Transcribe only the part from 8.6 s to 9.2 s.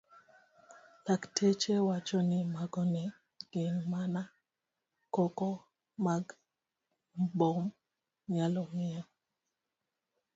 miyo